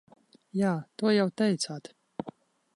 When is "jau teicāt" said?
1.17-1.95